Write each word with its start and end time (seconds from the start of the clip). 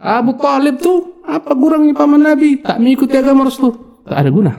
Abu 0.00 0.34
Talib 0.36 0.82
tuh 0.82 1.22
apa 1.22 1.54
kurangnya 1.54 1.94
paman 1.94 2.22
Nabi? 2.22 2.60
Tak 2.60 2.82
mengikuti 2.82 3.14
agama 3.14 3.46
Rasul. 3.46 4.02
Tak 4.04 4.18
ada 4.18 4.30
guna. 4.30 4.52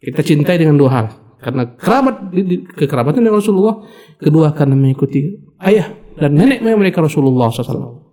Kita 0.00 0.20
cintai 0.26 0.58
dengan 0.58 0.76
dua 0.76 0.90
hal. 0.90 1.06
Karena 1.40 1.64
kerabat 1.72 2.34
kekerabatan 2.76 3.24
dengan 3.24 3.40
Rasulullah. 3.40 3.80
Kedua 4.20 4.52
karena 4.52 4.76
mengikuti 4.76 5.40
ayah 5.64 5.88
dan 6.18 6.36
nenek 6.36 6.60
moyang 6.60 6.82
mereka 6.82 7.00
Rasulullah 7.00 7.48
SAW. 7.48 8.12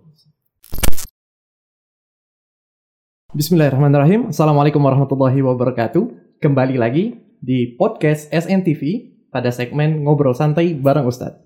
Bismillahirrahmanirrahim. 3.28 4.32
Assalamualaikum 4.32 4.80
warahmatullahi 4.80 5.44
wabarakatuh. 5.44 6.40
Kembali 6.40 6.80
lagi 6.80 7.12
di 7.44 7.76
podcast 7.76 8.32
SNTV 8.32 8.80
pada 9.28 9.52
segmen 9.52 10.00
ngobrol 10.00 10.32
santai 10.32 10.72
bareng 10.72 11.04
Ustadz. 11.04 11.36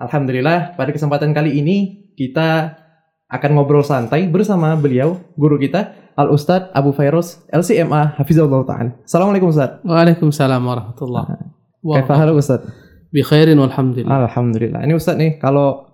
Alhamdulillah 0.00 0.78
pada 0.78 0.88
kesempatan 0.94 1.36
kali 1.36 1.60
ini 1.60 2.08
kita 2.16 2.80
akan 3.28 3.50
ngobrol 3.60 3.84
santai 3.84 4.24
bersama 4.24 4.72
beliau, 4.72 5.20
guru 5.36 5.60
kita, 5.60 5.92
Al 6.16 6.32
Ustadz 6.32 6.72
Abu 6.72 6.96
Fairuz, 6.96 7.44
LCMA, 7.52 8.16
Hafizullah 8.16 8.64
Ta'ala. 8.64 8.90
Assalamualaikum 9.04 9.52
Ustadz. 9.52 9.84
Waalaikumsalam 9.84 10.64
warahmatullahi 10.64 11.36
Kayak 11.84 12.16
halo 12.16 12.40
Ustadz? 12.40 12.72
Bi 13.12 13.20
khairin 13.20 13.60
walhamdulillah. 13.60 14.26
Alhamdulillah. 14.26 14.80
Ini 14.82 14.96
Ustadz 14.96 15.20
nih, 15.20 15.30
kalau 15.36 15.92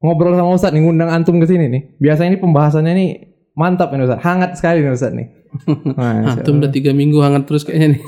ngobrol 0.00 0.32
sama 0.34 0.56
Ustadz 0.56 0.72
nih, 0.72 0.82
ngundang 0.88 1.12
antum 1.12 1.36
ke 1.36 1.46
sini 1.46 1.68
nih, 1.68 1.82
biasanya 2.00 2.34
ini 2.34 2.38
pembahasannya 2.40 2.92
nih 2.96 3.10
mantap 3.54 3.92
ini 3.92 4.08
Ustadz, 4.08 4.24
hangat 4.24 4.56
sekali 4.56 4.80
nih 4.80 4.92
Ustadz 4.96 5.16
nih. 5.20 5.28
Antum 6.34 6.58
udah 6.58 6.72
tiga 6.72 6.90
minggu 6.90 7.20
hangat 7.22 7.46
terus 7.46 7.62
kayaknya 7.62 7.94
nih. 7.94 8.02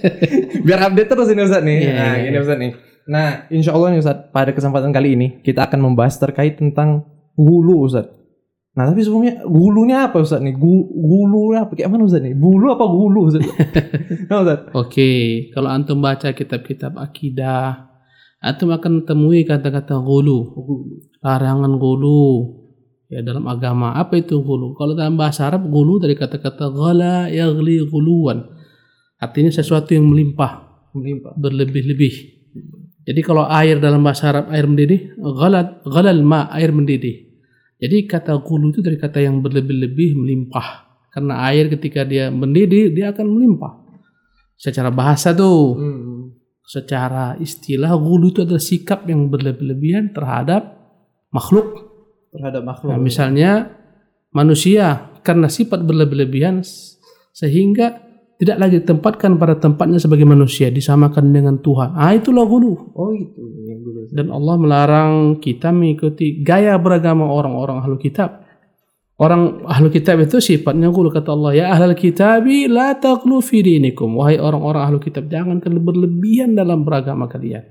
Biar 0.66 0.90
update 0.90 1.08
terus 1.14 1.30
ini 1.30 1.40
Ustadz 1.46 1.64
nih. 1.64 1.78
Iya, 1.78 1.94
nah, 1.94 2.14
iya, 2.18 2.26
ini 2.28 2.36
Ustadz 2.42 2.60
nih. 2.60 2.72
Nah, 3.06 3.26
insya 3.54 3.70
Allah 3.70 3.94
nih 3.94 4.00
Ustadz, 4.02 4.34
pada 4.34 4.50
kesempatan 4.50 4.90
kali 4.90 5.14
ini 5.14 5.26
kita 5.46 5.70
akan 5.70 5.78
membahas 5.78 6.18
terkait 6.18 6.58
tentang 6.58 7.13
Gulu 7.34 7.86
Ustaz. 7.86 8.06
Nah 8.74 8.90
tapi 8.90 9.06
sebelumnya 9.06 9.46
gulunya 9.46 10.10
apa 10.10 10.18
Ustaz 10.18 10.42
nih? 10.42 10.54
Gu 10.58 10.74
gulunya 10.90 11.62
apa? 11.66 11.78
Kayak 11.78 11.94
mana 11.94 12.10
Ustaz 12.10 12.22
nih? 12.26 12.34
Gulu 12.34 12.66
apa 12.74 12.84
gulu 12.90 13.20
Ustaz? 13.30 13.46
nah, 14.30 14.42
Ustaz. 14.42 14.60
Oke, 14.74 15.12
kalau 15.54 15.70
antum 15.70 16.02
baca 16.02 16.34
kitab-kitab 16.34 16.98
akidah, 16.98 17.86
antum 18.42 18.74
akan 18.74 19.06
temui 19.06 19.46
kata-kata 19.46 19.94
gulu, 20.02 20.58
larangan 21.22 21.78
gulu 21.78 22.60
ya 23.06 23.22
dalam 23.22 23.46
agama. 23.46 23.94
Apa 23.94 24.18
itu 24.18 24.42
gulu? 24.42 24.74
Kalau 24.74 24.98
dalam 24.98 25.14
bahasa 25.14 25.46
Arab 25.46 25.70
gulu 25.70 26.02
dari 26.02 26.18
kata-kata 26.18 26.66
ghala 26.74 27.30
yaghli 27.30 27.86
guluan. 27.86 28.42
Artinya 29.22 29.54
sesuatu 29.54 29.94
yang 29.94 30.10
melimpah, 30.10 30.82
Melimpah. 30.98 31.32
berlebih-lebih. 31.38 32.14
Jadi 33.04 33.20
kalau 33.22 33.46
air 33.46 33.78
dalam 33.78 34.02
bahasa 34.02 34.34
Arab 34.34 34.50
air 34.50 34.66
mendidih, 34.66 35.14
ghalat 35.16 35.84
ghalal 35.86 36.20
ma 36.26 36.50
air 36.50 36.74
mendidih. 36.74 37.23
Jadi 37.84 38.08
kata 38.08 38.40
gulu 38.40 38.72
itu 38.72 38.80
dari 38.80 38.96
kata 38.96 39.20
yang 39.20 39.44
berlebih-lebih 39.44 40.16
melimpah. 40.16 40.88
Karena 41.12 41.44
air 41.52 41.68
ketika 41.68 42.00
dia 42.08 42.32
mendidih 42.32 42.96
dia 42.96 43.12
akan 43.12 43.28
melimpah. 43.28 43.84
Secara 44.56 44.88
bahasa 44.88 45.36
tuh, 45.36 45.76
Hmm. 45.76 46.32
secara 46.64 47.36
istilah 47.36 47.92
gulu 48.00 48.32
itu 48.32 48.40
adalah 48.40 48.62
sikap 48.62 49.04
yang 49.04 49.28
berlebih-lebihan 49.28 50.16
terhadap 50.16 50.80
makhluk. 51.28 51.92
Terhadap 52.32 52.64
makhluk. 52.64 52.96
Nah, 52.96 52.98
misalnya 52.98 53.68
manusia 54.32 55.12
karena 55.20 55.52
sifat 55.52 55.84
berlebih-lebihan 55.84 56.64
sehingga 57.36 58.03
tidak 58.34 58.56
lagi 58.58 58.82
ditempatkan 58.82 59.38
pada 59.38 59.54
tempatnya 59.54 60.02
sebagai 60.02 60.26
manusia 60.26 60.66
disamakan 60.66 61.30
dengan 61.30 61.62
Tuhan. 61.62 61.94
Ah 61.94 62.10
itulah 62.10 62.42
gulu. 62.42 62.92
Oh 62.98 63.14
itu 63.14 63.42
yang 63.70 63.78
gulu. 63.78 64.10
Dan 64.10 64.26
Allah 64.34 64.54
melarang 64.58 65.12
kita 65.38 65.70
mengikuti 65.70 66.42
gaya 66.42 66.74
beragama 66.74 67.30
orang-orang 67.30 67.78
ahlu 67.78 67.94
kitab. 67.94 68.42
Orang 69.14 69.62
ahlu 69.70 69.94
kitab 69.94 70.18
itu 70.18 70.42
sifatnya 70.42 70.90
gulu 70.90 71.14
kata 71.14 71.30
Allah 71.30 71.52
ya 71.54 71.64
ahlul 71.70 71.94
kitabi 71.94 72.66
la 72.66 72.98
taqlu 72.98 73.38
fi 73.38 73.62
dinikum 73.62 74.18
wahai 74.18 74.42
orang-orang 74.42 74.82
ahlu 74.90 74.98
kitab 74.98 75.30
jangan 75.30 75.62
berlebihan 75.62 76.58
dalam 76.58 76.82
beragama 76.82 77.30
kalian. 77.30 77.62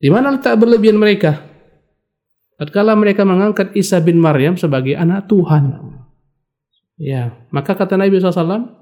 Di 0.00 0.08
mana 0.08 0.32
letak 0.32 0.56
berlebihan 0.56 0.96
mereka? 0.96 1.44
Tatkala 2.56 2.96
mereka 2.96 3.28
mengangkat 3.28 3.76
Isa 3.76 4.00
bin 4.00 4.16
Maryam 4.16 4.56
sebagai 4.56 4.96
anak 4.96 5.28
Tuhan. 5.28 5.76
Ya, 7.00 7.36
maka 7.48 7.72
kata 7.72 7.96
Nabi 7.96 8.20
SAW, 8.20 8.79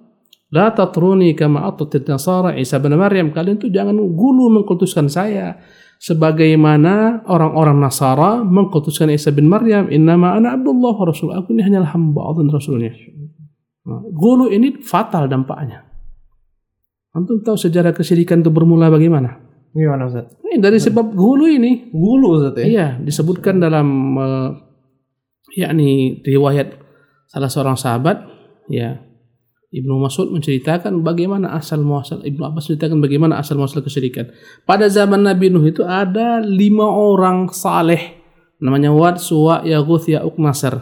La 0.49 0.73
tatruni 0.73 1.37
kama 1.37 1.69
atatit 1.69 2.09
nasara 2.09 2.57
Isa 2.57 2.81
bin 2.81 2.97
Maryam. 2.97 3.29
Kalian 3.37 3.61
tuh 3.61 3.69
jangan 3.69 3.97
gulu 3.97 4.49
mengkultuskan 4.49 5.13
saya. 5.13 5.61
Sebagaimana 5.99 7.27
orang-orang 7.27 7.83
Nasara 7.83 8.47
mengkultuskan 8.47 9.11
Isa 9.11 9.35
bin 9.35 9.51
Maryam. 9.51 9.91
Innama 9.91 10.39
ana 10.39 10.55
abdullah 10.55 10.95
wa 10.95 11.07
rasul. 11.11 11.35
Aku 11.35 11.51
ini 11.53 11.67
hanyalah 11.67 11.91
hamba 11.91 12.23
Allah 12.23 12.47
dan 12.47 12.51
Rasulnya. 12.55 12.95
Nah, 13.83 14.07
gulu 14.15 14.47
ini 14.47 14.79
fatal 14.79 15.27
dampaknya. 15.27 15.85
Antum 17.19 17.43
tahu 17.43 17.59
sejarah 17.59 17.91
kesyirikan 17.91 18.47
itu 18.47 18.51
bermula 18.55 18.95
bagaimana? 18.95 19.43
Gimana 19.75 20.07
Ustaz? 20.07 20.39
Ini 20.39 20.63
dari 20.63 20.79
sebab 20.79 21.13
gulu 21.19 21.51
ini. 21.51 21.91
Gulu 21.91 22.27
Ustaz 22.39 22.63
ya? 22.63 22.67
Iya, 22.69 22.87
disebutkan 23.03 23.59
dalam 23.59 23.89
uh, 24.15 24.49
yakni 25.59 26.23
riwayat 26.23 26.79
salah 27.27 27.51
seorang 27.51 27.75
sahabat, 27.75 28.23
ya 28.71 29.08
Ibnu 29.69 30.01
Mas'ud 30.01 30.33
menceritakan 30.33 31.05
bagaimana 31.05 31.53
asal 31.53 31.85
muasal 31.85 32.25
Ibnu 32.25 32.41
Abbas 32.41 32.73
menceritakan 32.73 33.05
bagaimana 33.05 33.37
asal 33.37 33.61
muasal 33.61 33.85
kesyirikan. 33.85 34.33
Pada 34.65 34.89
zaman 34.89 35.29
Nabi 35.29 35.53
Nuh 35.53 35.65
itu 35.69 35.85
ada 35.85 36.41
lima 36.41 36.89
orang 36.89 37.53
saleh 37.53 38.17
namanya 38.65 38.91
Wad, 38.91 39.21
Suwa, 39.21 39.61
Yaguth, 39.63 40.09
Ya'uq, 40.09 40.41
Nasr. 40.41 40.73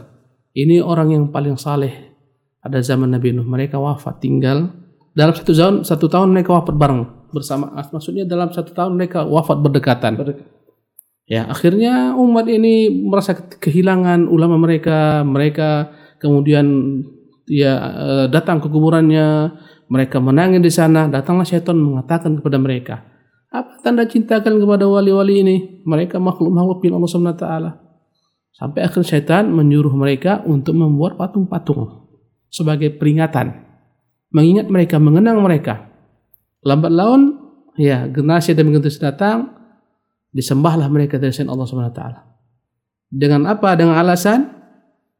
Ini 0.56 0.80
orang 0.80 1.12
yang 1.12 1.24
paling 1.34 1.58
saleh 1.58 2.14
pada 2.62 2.78
zaman 2.78 3.10
Nabi 3.10 3.34
Nuh. 3.34 3.42
Mereka 3.42 3.74
wafat 3.74 4.22
tinggal 4.22 4.70
dalam 5.18 5.34
satu 5.34 5.50
tahun 5.50 5.74
satu 5.82 6.06
tahun 6.06 6.30
mereka 6.30 6.54
wafat 6.54 6.78
bareng 6.78 7.02
bersama. 7.34 7.74
Maksudnya 7.90 8.22
dalam 8.22 8.54
satu 8.54 8.70
tahun 8.70 8.94
mereka 8.94 9.26
wafat 9.26 9.66
berdekatan. 9.66 10.14
Ya, 11.26 11.42
akhirnya 11.50 12.14
umat 12.14 12.46
ini 12.46 13.02
merasa 13.02 13.34
kehilangan 13.34 14.30
ulama 14.30 14.62
mereka, 14.62 15.26
mereka 15.26 15.90
kemudian 16.22 17.02
ya 17.46 17.72
eh, 17.78 18.26
datang 18.30 18.58
ke 18.62 18.68
kuburannya, 18.70 19.54
mereka 19.86 20.18
menangis 20.18 20.62
di 20.62 20.72
sana, 20.72 21.06
datanglah 21.06 21.46
syaitan 21.46 21.78
mengatakan 21.78 22.38
kepada 22.38 22.58
mereka, 22.58 23.06
apa 23.50 23.78
tanda 23.80 24.04
cinta 24.04 24.42
kalian 24.42 24.62
kepada 24.62 24.84
wali-wali 24.90 25.34
ini? 25.40 25.56
Mereka 25.86 26.18
makhluk-makhluk 26.18 26.82
bin 26.82 26.92
Allah 26.92 27.10
Subhanahu 27.10 27.38
taala. 27.38 27.70
Sampai 28.56 28.82
akhir 28.82 29.04
syaitan 29.04 29.46
menyuruh 29.52 29.92
mereka 29.92 30.42
untuk 30.48 30.74
membuat 30.74 31.20
patung-patung 31.20 32.08
sebagai 32.48 32.96
peringatan, 32.96 33.52
mengingat 34.32 34.66
mereka, 34.72 34.96
mengenang 34.96 35.38
mereka. 35.44 35.92
Lambat 36.64 36.90
laun, 36.90 37.22
ya 37.76 38.08
generasi 38.08 38.56
demi 38.56 38.72
generasi 38.74 38.98
datang, 38.98 39.52
disembahlah 40.32 40.88
mereka 40.88 41.20
dari 41.20 41.30
Allah 41.46 41.66
Subhanahu 41.68 41.94
taala. 41.94 42.26
Dengan 43.06 43.46
apa? 43.46 43.76
Dengan 43.78 44.00
alasan 44.02 44.55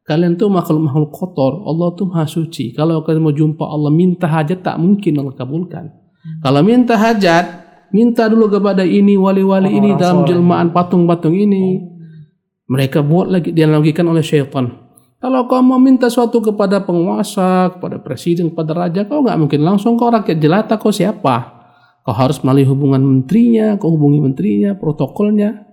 kalian 0.07 0.39
tuh 0.39 0.47
makhluk-makhluk 0.47 1.11
kotor, 1.11 1.67
Allah 1.67 1.93
tuh 1.99 2.07
maha 2.07 2.25
suci. 2.31 2.71
Kalau 2.73 3.03
kalian 3.03 3.23
mau 3.27 3.35
jumpa 3.35 3.67
Allah 3.67 3.91
minta 3.91 4.31
hajat 4.31 4.63
tak 4.63 4.79
mungkin 4.79 5.19
Allah 5.19 5.35
kabulkan. 5.35 5.85
Kalau 6.43 6.63
minta 6.63 6.95
hajat, 6.95 7.45
minta 7.91 8.31
dulu 8.31 8.47
kepada 8.47 8.87
ini 8.87 9.19
wali-wali 9.19 9.75
ini 9.75 9.99
dalam 9.99 10.23
jelmaan 10.23 10.71
patung-patung 10.71 11.35
ini. 11.35 11.83
Mereka 12.67 13.03
buat 13.03 13.31
lagi 13.31 13.51
dianalogikan 13.55 14.07
oleh 14.07 14.23
syaitan. 14.23 14.87
Kalau 15.17 15.49
kau 15.51 15.59
mau 15.59 15.81
minta 15.83 16.07
suatu 16.07 16.39
kepada 16.39 16.87
penguasa, 16.87 17.75
kepada 17.75 17.99
presiden, 17.99 18.55
kepada 18.55 18.87
raja, 18.87 19.03
kau 19.11 19.27
nggak 19.27 19.39
mungkin 19.39 19.61
langsung 19.67 19.99
kau 19.99 20.13
rakyat 20.13 20.39
jelata 20.39 20.79
kau 20.79 20.95
siapa? 20.95 21.57
Kau 22.07 22.15
harus 22.15 22.39
melalui 22.47 22.63
hubungan 22.63 23.03
menterinya, 23.03 23.75
kau 23.75 23.91
hubungi 23.99 24.23
menterinya, 24.23 24.79
protokolnya. 24.79 25.66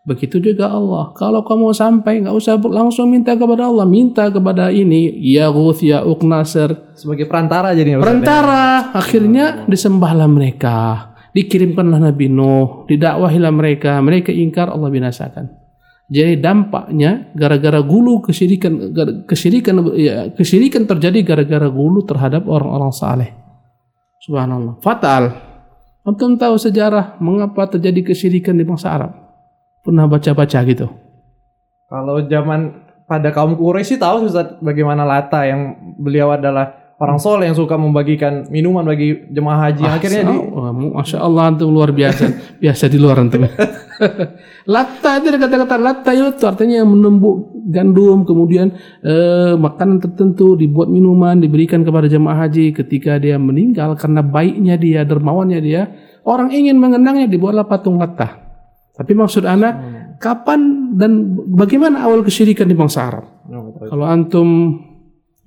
Begitu 0.00 0.40
juga 0.40 0.72
Allah. 0.72 1.12
Kalau 1.12 1.44
kau 1.44 1.60
mau 1.60 1.76
sampai, 1.76 2.24
nggak 2.24 2.32
usah 2.32 2.56
langsung 2.56 3.12
minta 3.12 3.36
kepada 3.36 3.68
Allah, 3.68 3.84
minta 3.84 4.32
kepada 4.32 4.72
ini, 4.72 5.12
ya 5.20 5.52
Ghuth, 5.52 5.84
ya 5.84 6.00
Uq 6.00 6.24
Nasr, 6.24 6.96
Sebagai 6.96 7.28
perantara 7.28 7.76
jadinya 7.76 8.00
ya? 8.00 8.04
perantara. 8.08 8.64
Akhirnya 8.96 9.68
disembahlah 9.68 10.24
mereka, 10.24 11.12
dikirimkanlah 11.36 12.00
Nabi 12.00 12.32
Nuh, 12.32 12.88
didakwahilah 12.88 13.52
mereka, 13.52 14.00
mereka 14.00 14.32
ingkar 14.32 14.72
Allah 14.72 14.88
binasakan. 14.88 15.52
Jadi 16.10 16.42
dampaknya 16.42 17.30
gara-gara 17.38 17.78
gulu 17.84 18.18
kesyirikan 18.24 18.90
gara- 18.90 19.22
kesyirikan 19.30 19.78
ya, 19.94 20.34
kesyirikan 20.34 20.82
terjadi 20.82 21.22
gara-gara 21.22 21.70
gulu 21.70 22.02
terhadap 22.02 22.50
orang-orang 22.50 22.90
saleh. 22.90 23.30
Subhanallah. 24.26 24.82
Fatal. 24.82 25.30
Antum 26.02 26.34
tahu 26.34 26.58
sejarah 26.58 27.20
mengapa 27.22 27.70
terjadi 27.70 28.10
kesyirikan 28.10 28.58
di 28.58 28.66
bangsa 28.66 28.90
Arab? 28.90 29.29
Pernah 29.80 30.04
baca-baca 30.04 30.58
gitu? 30.68 30.86
Kalau 31.88 32.22
zaman 32.28 32.86
pada 33.10 33.34
kaum 33.34 33.58
Quraisy 33.58 33.98
tahu 33.98 34.30
Ustaz 34.30 34.60
bagaimana 34.62 35.02
Lata 35.02 35.42
yang 35.42 35.74
beliau 35.98 36.30
adalah 36.30 36.94
orang 37.00 37.16
soleh 37.16 37.48
yang 37.48 37.56
suka 37.56 37.80
membagikan 37.80 38.44
minuman 38.52 38.84
bagi 38.84 39.26
jemaah 39.32 39.72
haji. 39.72 39.84
Akhirnya 39.88 40.22
di 40.28 40.36
Masya 40.92 41.18
Allah 41.18 41.48
antum 41.48 41.72
luar 41.72 41.96
biasa. 41.96 42.28
biasa 42.62 42.92
di 42.92 42.98
luar 43.00 43.24
antum. 43.24 43.48
latta 44.76 45.10
itu 45.18 45.32
kata-kata 45.40 45.76
latta 45.80 46.12
itu 46.12 46.44
artinya 46.44 46.84
yang 46.84 46.92
menumbuk 46.92 47.50
gandum 47.72 48.28
kemudian 48.28 48.76
eh, 49.00 49.56
makanan 49.56 49.98
tertentu 50.04 50.54
dibuat 50.60 50.92
minuman 50.92 51.40
diberikan 51.40 51.80
kepada 51.80 52.04
jemaah 52.04 52.46
haji 52.46 52.76
ketika 52.76 53.16
dia 53.16 53.40
meninggal 53.40 53.96
karena 53.96 54.20
baiknya 54.20 54.76
dia 54.76 55.00
dermawannya 55.08 55.58
dia 55.64 55.88
orang 56.28 56.52
ingin 56.52 56.76
mengenangnya 56.76 57.26
dibuatlah 57.32 57.64
patung 57.64 57.96
latta. 57.96 58.49
Tapi 59.00 59.16
maksud 59.16 59.48
anak 59.48 59.72
kapan 60.20 60.92
dan 60.92 61.32
bagaimana 61.56 62.04
awal 62.04 62.20
kesyirikan 62.20 62.68
di 62.68 62.76
bangsa 62.76 63.08
Arab? 63.08 63.24
Kalau 63.88 64.04
antum 64.04 64.76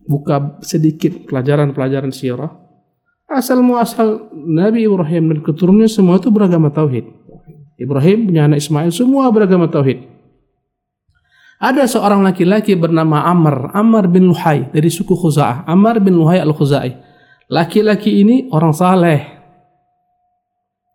buka 0.09 0.57
sedikit 0.65 1.29
pelajaran-pelajaran 1.29 2.09
sirah, 2.09 2.50
asal 3.29 3.61
muasal 3.61 4.33
Nabi 4.33 4.89
Ibrahim 4.89 5.29
dan 5.29 5.39
keturunannya 5.45 5.85
semua 5.85 6.17
itu 6.17 6.33
beragama 6.33 6.73
tauhid. 6.73 7.05
Ibrahim 7.77 8.25
punya 8.25 8.50
anak 8.50 8.65
Ismail 8.65 8.89
semua 8.89 9.29
beragama 9.29 9.69
tauhid. 9.69 10.01
Ada 11.63 11.88
seorang 11.88 12.25
laki-laki 12.25 12.75
bernama 12.75 13.23
Amr, 13.23 13.71
Amr 13.71 14.09
bin 14.11 14.27
Luhai 14.27 14.67
dari 14.73 14.89
suku 14.91 15.15
Khuza'ah. 15.15 15.63
Amr 15.63 16.03
bin 16.03 16.19
Luhai 16.19 16.44
al-Khuzai. 16.44 16.91
Laki-laki 17.47 18.19
ini 18.19 18.51
orang 18.51 18.73
saleh. 18.75 19.32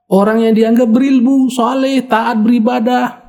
Orang 0.09 0.41
yang 0.41 0.57
dianggap 0.57 0.89
berilmu, 0.89 1.53
saleh, 1.53 2.01
taat 2.09 2.41
beribadah. 2.41 3.29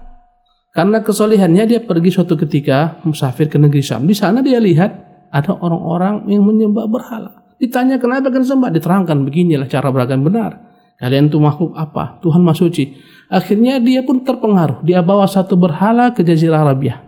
Karena 0.71 1.03
kesolehannya 1.03 1.67
dia 1.67 1.83
pergi 1.83 2.07
suatu 2.07 2.39
ketika 2.39 3.03
musafir 3.03 3.51
ke 3.51 3.59
negeri 3.59 3.83
Syam. 3.83 4.07
Di 4.07 4.15
sana 4.15 4.39
dia 4.39 4.63
lihat 4.63 4.91
ada 5.27 5.59
orang-orang 5.59 6.23
yang 6.31 6.47
menyembah 6.47 6.87
berhala. 6.87 7.31
Ditanya 7.59 7.99
kenapa 7.99 8.31
kan 8.31 8.47
sembah? 8.47 8.71
Diterangkan 8.71 9.27
beginilah 9.27 9.67
cara 9.67 9.91
beragam 9.91 10.23
benar. 10.23 10.55
Kalian 10.95 11.27
tuh 11.27 11.43
makhluk 11.43 11.75
apa? 11.75 12.23
Tuhan 12.23 12.39
Maha 12.39 12.55
Suci. 12.55 12.95
Akhirnya 13.27 13.83
dia 13.83 14.03
pun 14.03 14.23
terpengaruh. 14.23 14.79
Dia 14.83 15.03
bawa 15.03 15.27
satu 15.27 15.59
berhala 15.59 16.15
ke 16.15 16.23
Jazirah 16.23 16.63
Arabia. 16.63 17.03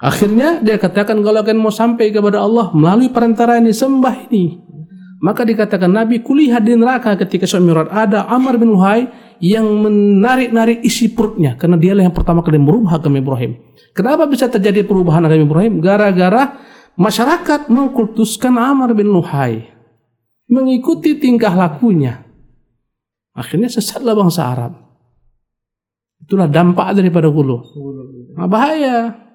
Akhirnya 0.00 0.64
dia 0.64 0.80
katakan 0.80 1.20
kalau 1.20 1.44
kalian 1.44 1.60
mau 1.60 1.72
sampai 1.72 2.08
kepada 2.08 2.40
Allah 2.40 2.72
melalui 2.72 3.12
perantara 3.12 3.60
ini 3.60 3.76
sembah 3.76 4.32
ini. 4.32 4.69
Maka 5.20 5.44
dikatakan 5.44 5.92
Nabi 5.92 6.24
kulihat 6.24 6.64
di 6.64 6.72
neraka 6.72 7.12
ketika 7.12 7.44
Isra 7.44 7.60
Mi'raj 7.60 7.92
ada 7.92 8.24
Amr 8.24 8.56
bin 8.56 8.72
Luhai 8.72 9.04
yang 9.36 9.68
menarik-narik 9.68 10.80
isi 10.80 11.12
perutnya 11.12 11.60
karena 11.60 11.76
dialah 11.76 12.08
yang 12.08 12.16
pertama 12.16 12.40
kali 12.40 12.56
merubah 12.56 12.96
agama 12.96 13.20
Ibrahim. 13.20 13.60
Kenapa 13.92 14.24
bisa 14.24 14.48
terjadi 14.48 14.80
perubahan 14.80 15.20
agama 15.28 15.44
Ibrahim? 15.44 15.84
Gara-gara 15.84 16.56
masyarakat 16.96 17.68
mengkultuskan 17.68 18.56
Amr 18.56 18.96
bin 18.96 19.12
Luhai. 19.12 19.68
Mengikuti 20.48 21.20
tingkah 21.20 21.52
lakunya. 21.52 22.24
Akhirnya 23.36 23.68
sesatlah 23.68 24.16
bangsa 24.16 24.48
Arab. 24.48 24.72
Itulah 26.24 26.48
dampak 26.48 26.96
daripada 26.96 27.28
hulu. 27.28 27.60
Nah, 28.40 28.48
bahaya. 28.48 29.29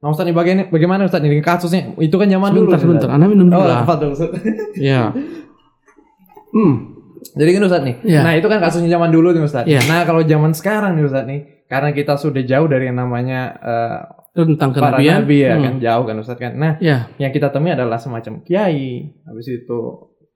Nah 0.00 0.08
Ustaz 0.08 0.24
ini 0.24 0.32
bagaimana, 0.32 0.64
bagaimana 0.66 1.00
Ustaz 1.04 1.20
ini 1.20 1.38
kasusnya? 1.40 1.92
Itu 1.96 2.16
kan 2.16 2.24
zaman 2.24 2.50
dulu. 2.50 2.72
Sebentar, 2.72 2.80
sebentar. 2.80 3.08
Anda 3.12 3.26
minum 3.28 3.52
dulu 3.52 3.60
Oh, 3.60 3.68
lah. 3.68 3.84
tafadhol, 3.84 4.16
Ustaz. 4.16 4.30
Ya. 4.80 5.12
Hmm. 6.50 6.74
Jadi 7.30 7.50
kan 7.52 7.62
Ustaz 7.62 7.82
nih. 7.84 7.96
Iya. 8.02 8.20
Nah, 8.24 8.32
itu 8.34 8.46
kan 8.48 8.58
kasusnya 8.58 8.90
zaman 8.90 9.12
dulu 9.12 9.28
nih 9.30 9.44
Ustaz. 9.44 9.64
Iya. 9.68 9.84
Nah, 9.86 10.02
kalau 10.02 10.24
zaman 10.24 10.50
sekarang 10.50 10.96
nih 10.96 11.04
Ustaz 11.04 11.24
nih, 11.28 11.40
karena 11.68 11.92
kita 11.92 12.16
sudah 12.16 12.42
jauh 12.42 12.66
dari 12.66 12.88
yang 12.88 12.98
namanya 12.98 13.40
eh, 13.60 13.98
Tentang 14.30 14.70
para 14.70 14.94
kenabian. 14.96 15.26
nabi 15.26 15.36
ya 15.42 15.52
Hmm. 15.52 15.62
kan, 15.62 15.74
jauh 15.78 16.04
kan 16.06 16.16
Ustaz 16.16 16.38
kan. 16.38 16.52
Nah, 16.54 16.72
Ya. 16.80 17.10
yang 17.18 17.30
kita 17.30 17.50
temui 17.50 17.70
adalah 17.70 17.98
semacam 17.98 18.40
kiai, 18.40 19.10
habis 19.26 19.46
itu 19.46 19.78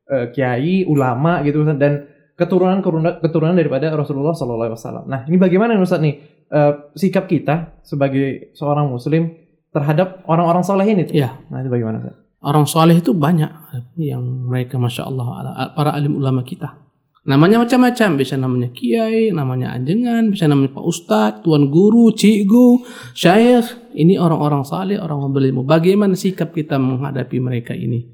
eh, 0.05 0.29
kiai, 0.29 0.85
ulama 0.85 1.41
gitu 1.41 1.65
Ustaz 1.65 1.81
dan 1.81 2.05
keturunan 2.37 2.83
keturunan 3.23 3.55
daripada 3.55 3.89
Rasulullah 3.95 4.35
Sallallahu 4.37 4.69
Alaihi 4.69 4.77
Wasallam. 4.77 5.05
Nah, 5.09 5.21
ini 5.25 5.41
bagaimana 5.41 5.79
Ustaz 5.81 6.05
nih 6.05 6.15
eh, 6.45 6.73
sikap 6.95 7.25
kita 7.25 7.81
sebagai 7.81 8.53
seorang 8.53 8.93
Muslim 8.93 9.44
terhadap 9.75 10.23
orang-orang 10.31 10.63
soleh 10.63 10.87
ini? 10.87 11.03
Iya. 11.11 11.35
Nah, 11.51 11.59
itu 11.61 11.69
bagaimana 11.69 11.99
Ustaz? 11.99 12.15
Orang 12.45 12.69
soleh 12.69 12.97
itu 13.01 13.17
banyak 13.17 13.51
yang 13.97 14.23
mereka 14.47 14.79
masya 14.79 15.09
Allah 15.09 15.27
para 15.73 15.97
alim 15.97 16.21
ulama 16.21 16.45
kita. 16.45 16.85
Namanya 17.25 17.65
macam-macam, 17.65 18.21
bisa 18.21 18.37
namanya 18.37 18.69
kiai, 18.69 19.33
namanya 19.33 19.73
ajengan, 19.73 20.29
bisa 20.29 20.45
namanya 20.45 20.77
pak 20.77 20.85
ustadz, 20.85 21.41
tuan 21.41 21.73
guru, 21.73 22.13
cikgu, 22.13 22.85
syekh. 23.17 23.97
Ini 23.97 24.21
orang-orang 24.21 24.61
saleh, 24.61 25.01
orang 25.01 25.33
berilmu. 25.33 25.65
Bagaimana 25.65 26.13
sikap 26.21 26.53
kita 26.53 26.77
menghadapi 26.77 27.41
mereka 27.41 27.73
ini? 27.73 28.05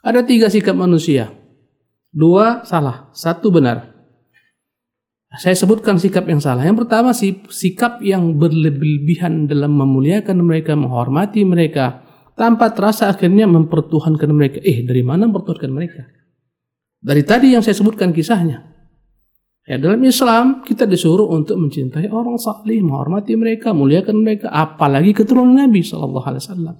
Ada 0.00 0.24
tiga 0.24 0.48
sikap 0.48 0.72
manusia. 0.72 1.28
Dua 2.08 2.64
salah, 2.64 3.12
satu 3.12 3.52
benar. 3.52 3.97
Saya 5.28 5.52
sebutkan 5.52 6.00
sikap 6.00 6.24
yang 6.24 6.40
salah. 6.40 6.64
Yang 6.64 6.88
pertama 6.88 7.12
sikap 7.52 8.00
yang 8.00 8.40
berlebihan 8.40 9.44
dalam 9.44 9.76
memuliakan 9.76 10.40
mereka, 10.40 10.72
menghormati 10.72 11.44
mereka, 11.44 12.00
tanpa 12.32 12.72
terasa 12.72 13.12
akhirnya 13.12 13.44
mempertuhankan 13.44 14.30
mereka. 14.32 14.58
Eh, 14.64 14.88
dari 14.88 15.04
mana 15.04 15.28
mempertuhankan 15.28 15.68
mereka? 15.68 16.08
Dari 16.98 17.22
tadi 17.28 17.52
yang 17.52 17.60
saya 17.60 17.76
sebutkan 17.76 18.08
kisahnya. 18.08 18.64
Ya, 19.68 19.76
dalam 19.76 20.00
Islam 20.00 20.64
kita 20.64 20.88
disuruh 20.88 21.28
untuk 21.28 21.60
mencintai 21.60 22.08
orang 22.08 22.40
saleh, 22.40 22.80
menghormati 22.80 23.36
mereka, 23.36 23.76
muliakan 23.76 24.24
mereka, 24.24 24.48
apalagi 24.48 25.12
keturunan 25.12 25.60
Nabi 25.60 25.84
Shallallahu 25.84 26.24
Alaihi 26.24 26.42
Wasallam. 26.48 26.74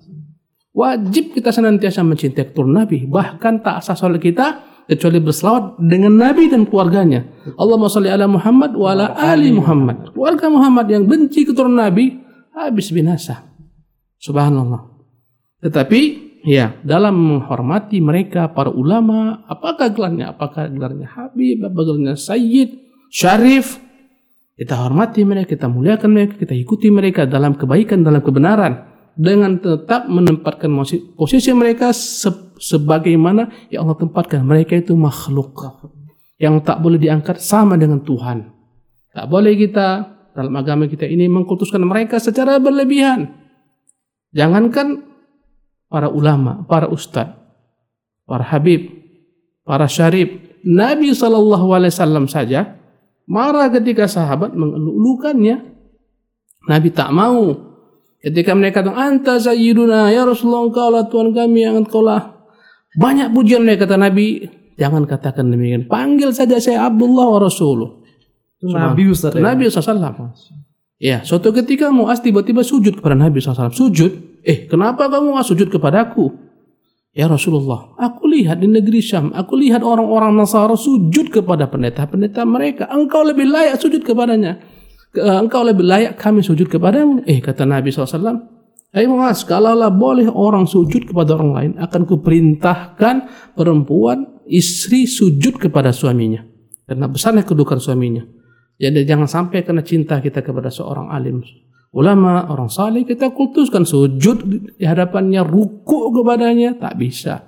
Wajib 0.73 1.37
kita 1.37 1.53
senantiasa 1.53 2.01
mencintai 2.01 2.49
keturunan 2.49 2.89
Nabi, 2.89 3.05
bahkan 3.05 3.61
tak 3.61 3.85
soal 3.85 4.17
kita 4.17 4.68
kecuali 4.89 5.21
berselawat 5.21 5.77
dengan 5.85 6.17
Nabi 6.17 6.49
dan 6.49 6.65
keluarganya. 6.65 7.29
Allahumma 7.61 7.93
sholli 7.93 8.09
ala 8.09 8.25
Muhammad 8.25 8.73
wa 8.73 8.89
ala 8.97 9.13
ali 9.13 9.53
Muhammad. 9.53 10.17
Keluarga 10.17 10.49
Muhammad 10.49 10.89
yang 10.89 11.05
benci 11.05 11.45
keturunan 11.45 11.85
Nabi 11.85 12.17
habis 12.57 12.89
binasa. 12.89 13.45
Subhanallah. 14.17 14.89
Tetapi 15.61 16.01
ya 16.49 16.81
dalam 16.81 17.21
menghormati 17.21 18.01
mereka 18.01 18.49
para 18.57 18.73
ulama, 18.73 19.45
apakah 19.45 19.93
gelarnya? 19.93 20.33
Apakah 20.33 20.73
gelarnya 20.73 21.07
Habib, 21.13 21.69
apa 21.69 21.81
gelarnya 21.85 22.17
Sayyid, 22.17 22.81
Syarif? 23.13 23.85
Kita 24.59 24.75
hormati 24.75 25.23
mereka, 25.23 25.55
kita 25.55 25.71
muliakan 25.71 26.11
mereka, 26.11 26.35
kita 26.35 26.51
ikuti 26.57 26.91
mereka 26.91 27.31
dalam 27.31 27.55
kebaikan, 27.55 28.03
dalam 28.03 28.25
kebenaran 28.25 28.88
dengan 29.19 29.59
tetap 29.59 30.07
menempatkan 30.07 30.71
posisi 31.19 31.51
mereka 31.51 31.91
se- 31.91 32.55
sebagaimana 32.63 33.51
yang 33.67 33.91
Allah 33.91 33.99
tempatkan. 33.99 34.47
Mereka 34.47 34.79
itu 34.79 34.95
makhluk 34.95 35.59
yang 36.39 36.63
tak 36.63 36.79
boleh 36.79 37.03
diangkat 37.03 37.43
sama 37.43 37.75
dengan 37.75 37.99
Tuhan. 38.07 38.55
Tak 39.11 39.27
boleh 39.27 39.59
kita 39.59 39.87
dalam 40.39 40.55
agama 40.55 40.87
kita 40.87 41.03
ini 41.03 41.27
mengkultuskan 41.27 41.83
mereka 41.83 42.23
secara 42.23 42.63
berlebihan. 42.63 43.35
Jangankan 44.31 45.03
para 45.91 46.07
ulama, 46.07 46.63
para 46.71 46.87
ustadz, 46.87 47.35
para 48.23 48.47
habib, 48.47 48.87
para 49.67 49.91
syarif, 49.91 50.31
Nabi 50.63 51.11
Wasallam 51.11 52.31
saja 52.31 52.79
marah 53.27 53.67
ketika 53.75 54.07
sahabat 54.07 54.55
mengeluhkannya. 54.55 55.75
Nabi 56.71 56.89
tak 56.95 57.11
mau. 57.11 57.68
Ketika 58.19 58.51
mereka 58.59 58.83
kata, 58.83 58.99
Anta 58.99 59.39
sayyiduna, 59.39 60.11
ya 60.11 60.27
Rasulullah 60.27 60.67
engkau 60.67 60.91
lah 60.91 61.07
Tuhan 61.07 61.31
kami 61.31 61.59
yang 61.63 61.79
engkau 61.87 62.03
lah. 62.03 62.35
Banyak 62.99 63.31
pujian 63.31 63.63
mereka 63.63 63.87
kata 63.87 63.95
Nabi, 63.95 64.43
jangan 64.75 65.07
katakan 65.07 65.55
demikian. 65.55 65.87
Panggil 65.87 66.35
saja 66.35 66.59
saya 66.59 66.91
Abdullah 66.91 67.31
wa 67.31 67.39
Rasuluh. 67.39 68.03
Itu 68.59 68.75
Nabi 68.75 69.07
Ustaz. 69.07 69.39
ya? 69.39 69.43
Nabi 69.43 69.71
SAW. 69.71 70.35
Ya, 70.99 71.23
suatu 71.23 71.55
ketika 71.55 71.95
Muaz 71.95 72.19
tiba-tiba 72.19 72.67
sujud 72.67 72.99
kepada 72.99 73.15
Nabi 73.15 73.39
SAW. 73.39 73.71
Sujud. 73.71 74.43
Eh, 74.43 74.67
kenapa 74.67 75.07
kamu 75.07 75.39
sujud 75.47 75.71
kepadaku? 75.71 76.49
Ya 77.15 77.27
Rasulullah, 77.27 77.99
aku 77.99 78.31
lihat 78.31 78.63
di 78.63 78.71
negeri 78.71 79.03
Syam, 79.03 79.35
aku 79.35 79.59
lihat 79.59 79.83
orang-orang 79.83 80.39
Nasara 80.39 80.79
sujud 80.79 81.35
kepada 81.35 81.67
pendeta-pendeta 81.67 82.47
mereka. 82.47 82.87
Engkau 82.95 83.27
lebih 83.27 83.49
layak 83.49 83.81
sujud 83.81 84.07
kepadanya. 84.07 84.61
Engkau 85.17 85.65
lebih 85.65 85.89
layak 85.89 86.21
kami 86.21 86.45
sujud 86.45 86.69
kepadamu. 86.69 87.25
Eh, 87.25 87.41
kata 87.41 87.65
Nabi 87.65 87.89
SAW, 87.89 88.59
Hai 88.89 89.05
Muaz, 89.05 89.45
kalaulah 89.45 89.93
boleh 89.93 90.29
orang 90.33 90.65
sujud 90.65 91.13
kepada 91.13 91.37
orang 91.37 91.53
lain, 91.53 91.73
akan 91.77 92.03
kuperintahkan 92.09 93.17
perempuan 93.53 94.41
istri 94.49 95.05
sujud 95.05 95.61
kepada 95.61 95.93
suaminya. 95.93 96.41
Karena 96.89 97.05
besarnya 97.05 97.45
kedudukan 97.45 97.77
suaminya. 97.77 98.25
Jadi 98.81 99.05
jangan 99.05 99.29
sampai 99.29 99.61
karena 99.61 99.85
cinta 99.85 100.17
kita 100.25 100.41
kepada 100.41 100.73
seorang 100.73 101.13
alim 101.13 101.45
ulama, 101.93 102.49
orang 102.49 102.69
saleh 102.69 103.05
kita 103.05 103.33
kultuskan 103.33 103.85
sujud 103.85 104.45
di 104.77 104.85
hadapannya, 104.85 105.45
ruku 105.45 106.13
kepadanya, 106.13 106.77
tak 106.77 106.97
bisa. 106.97 107.45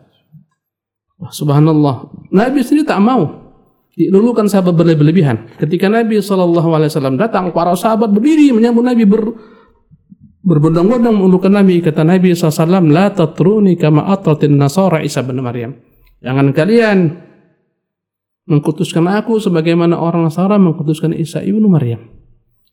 Wah, 1.21 1.33
subhanallah. 1.33 2.09
Nabi 2.33 2.65
sendiri 2.65 2.89
tak 2.89 3.01
mau. 3.05 3.50
Dilulukan 3.95 4.47
sahabat 4.47 4.75
berlebihan. 4.77 5.51
Ketika 5.59 5.91
Nabi 5.91 6.23
SAW 6.23 7.19
datang, 7.19 7.51
para 7.51 7.75
sahabat 7.75 8.15
berdiri 8.15 8.55
menyambut 8.55 8.87
Nabi 8.87 9.03
ber, 9.03 9.23
berbondong-bondong 10.47 11.15
menundukkan 11.21 11.53
Nabi. 11.53 11.83
Kata 11.83 12.07
Nabi 12.07 12.33
SAW, 12.33 12.87
La 12.87 13.11
tatruni 13.11 13.75
kama 13.75 14.07
atratin 14.07 14.55
nasara 14.55 15.03
Isa 15.03 15.27
bin 15.27 15.43
Maryam. 15.43 15.75
Jangan 16.21 16.53
kalian 16.53 16.99
mengkutuskan 18.51 19.07
aku 19.07 19.39
sebagaimana 19.39 19.97
orang 19.97 20.27
Nasara 20.27 20.59
mengkutuskan 20.59 21.15
Isa 21.15 21.41
ibnu 21.41 21.71
Maryam. 21.71 22.03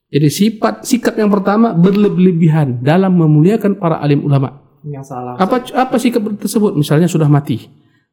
Jadi 0.08 0.28
sifat 0.32 0.88
sikap 0.88 1.20
yang 1.20 1.28
pertama 1.28 1.76
berlebihan 1.76 2.80
dalam 2.80 3.14
memuliakan 3.20 3.76
para 3.76 4.00
alim 4.00 4.24
ulama. 4.24 4.64
Yang 4.88 5.12
salah. 5.12 5.36
Apa 5.36 5.68
apa 5.76 5.96
sikap 6.00 6.24
tersebut? 6.40 6.74
Misalnya 6.80 7.12
sudah 7.12 7.28
mati, 7.28 7.60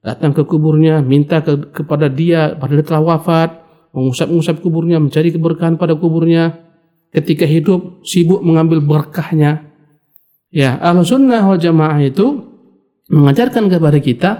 datang 0.05 0.37
ke 0.37 0.45
kuburnya, 0.45 1.01
minta 1.01 1.41
ke, 1.41 1.73
kepada 1.73 2.13
dia 2.13 2.53
pada 2.55 2.77
telah 2.85 3.01
wafat, 3.01 3.65
mengusap-ngusap 3.97 4.61
kuburnya, 4.61 5.01
mencari 5.01 5.33
keberkahan 5.33 5.81
pada 5.81 5.97
kuburnya. 5.97 6.61
Ketika 7.15 7.47
hidup 7.47 8.03
sibuk 8.03 8.43
mengambil 8.43 8.83
berkahnya. 8.83 9.71
Ya, 10.51 10.79
ahlu 10.83 11.07
sunnah 11.07 11.47
wal 11.47 11.63
jamaah 11.63 12.03
itu 12.03 12.43
mengajarkan 13.07 13.71
kepada 13.71 13.99
kita 14.03 14.31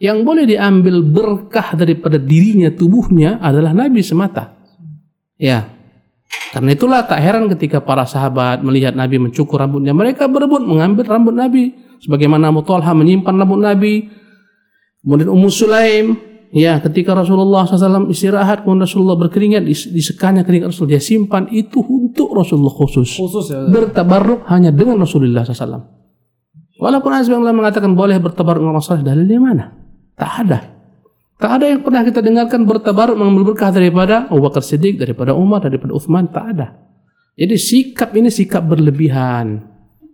yang 0.00 0.24
boleh 0.24 0.48
diambil 0.48 1.04
berkah 1.04 1.76
daripada 1.76 2.16
dirinya, 2.16 2.72
tubuhnya 2.72 3.36
adalah 3.38 3.76
Nabi 3.76 4.00
semata. 4.00 4.56
Ya, 5.36 5.68
karena 6.52 6.76
itulah 6.76 7.00
tak 7.08 7.20
heran 7.24 7.48
ketika 7.52 7.80
para 7.80 8.04
sahabat 8.04 8.60
melihat 8.60 8.92
Nabi 8.92 9.16
mencukur 9.16 9.56
rambutnya, 9.56 9.96
mereka 9.96 10.28
berebut 10.28 10.60
mengambil 10.64 11.08
rambut 11.08 11.32
Nabi. 11.32 11.72
Sebagaimana 12.04 12.52
Abu 12.52 12.60
Talha 12.66 12.92
menyimpan 12.92 13.34
rambut 13.40 13.60
Nabi. 13.60 14.21
Kemudian 15.02 15.34
Ummu 15.34 15.50
Sulaim, 15.50 16.14
ya 16.54 16.78
ketika 16.78 17.10
Rasulullah 17.18 17.66
SAW 17.66 18.06
istirahat, 18.08 18.62
kemudian 18.62 18.86
Rasulullah 18.86 19.18
berkeringat, 19.18 19.66
disekanya 19.66 20.46
keringat 20.46 20.70
Rasul, 20.70 20.86
dia 20.86 21.02
simpan 21.02 21.50
itu 21.50 21.82
untuk 21.82 22.30
Rasulullah 22.30 22.70
khusus. 22.70 23.18
Khusus 23.18 23.50
ya. 23.50 23.66
Bertabarruk 23.66 24.46
hanya 24.46 24.70
dengan 24.70 25.02
Rasulullah 25.02 25.42
SAW. 25.42 25.82
Walaupun 26.78 27.10
Azbang 27.14 27.42
mengatakan 27.42 27.98
boleh 27.98 28.22
bertabarruk 28.22 28.62
dengan 28.62 28.78
Rasulullah, 28.78 29.10
dalilnya 29.10 29.38
mana? 29.42 29.64
Tak 30.14 30.32
ada. 30.46 30.58
Tak 31.42 31.58
ada 31.58 31.74
yang 31.74 31.82
pernah 31.82 32.06
kita 32.06 32.22
dengarkan 32.22 32.62
bertabaruk 32.62 33.18
mengambil 33.18 33.50
berkah 33.50 33.74
daripada 33.74 34.30
Abu 34.30 34.46
Bakar 34.46 34.62
Siddiq, 34.62 34.94
daripada 34.94 35.34
Umar, 35.34 35.58
daripada 35.66 35.90
Uthman. 35.90 36.30
Tak 36.30 36.46
ada. 36.54 36.78
Jadi 37.34 37.58
sikap 37.58 38.14
ini 38.14 38.30
sikap 38.30 38.62
berlebihan. 38.62 39.71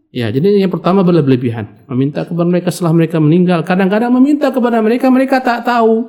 Ya, 0.08 0.32
jadi 0.32 0.56
yang 0.56 0.72
pertama 0.72 1.04
berlebihan. 1.04 1.84
Meminta 1.84 2.24
kepada 2.24 2.48
mereka 2.48 2.72
setelah 2.72 2.96
mereka 2.96 3.20
meninggal. 3.20 3.60
Kadang-kadang 3.60 4.08
meminta 4.16 4.48
kepada 4.48 4.80
mereka, 4.80 5.12
mereka 5.12 5.44
tak 5.44 5.68
tahu. 5.68 6.08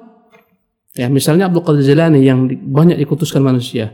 Ya, 0.96 1.12
misalnya 1.12 1.52
Abdul 1.52 1.68
Qadir 1.68 1.84
Jalani 1.84 2.24
yang 2.24 2.48
banyak 2.48 2.96
dikutuskan 2.96 3.44
manusia. 3.44 3.92